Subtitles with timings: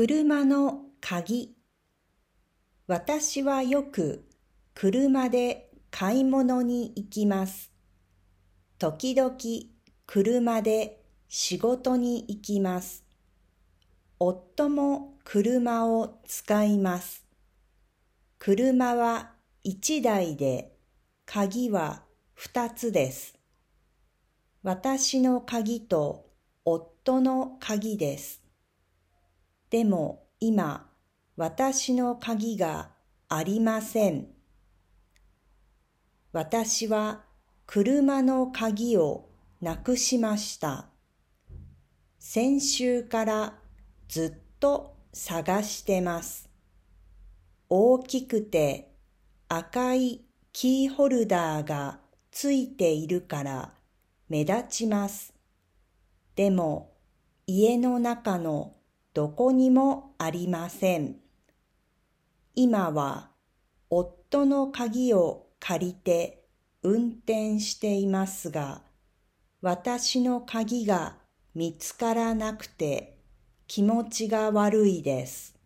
[0.00, 1.56] 車の鍵
[2.86, 4.28] 私はよく
[4.72, 7.72] 車で買い物に行きます。
[8.78, 9.34] 時々
[10.06, 13.04] 車で仕事に行きます。
[14.20, 17.26] 夫も車を使います。
[18.38, 19.32] 車は
[19.64, 20.76] 一台で
[21.26, 22.04] 鍵は
[22.34, 23.36] 二つです。
[24.62, 26.30] 私の鍵と
[26.64, 28.47] 夫の鍵です。
[29.70, 30.90] でも今、
[31.36, 32.90] 私の鍵が
[33.28, 34.28] ありません。
[36.32, 37.24] 私は
[37.66, 39.28] 車の鍵を
[39.60, 40.86] なくしました。
[42.18, 43.58] 先週から
[44.08, 46.48] ずっと探してます。
[47.68, 48.94] 大きくて
[49.48, 53.74] 赤いキーホルダーがついているから
[54.28, 55.34] 目立ちます。
[56.36, 56.94] でも
[57.46, 58.77] 家の中の
[59.18, 61.16] どこにもありません。
[62.54, 63.32] 今は
[63.90, 66.44] 夫の鍵を借りて
[66.84, 68.84] 運転していますが、
[69.60, 71.16] 私の鍵が
[71.52, 73.18] 見つからなくて
[73.66, 75.57] 気持ちが悪いです。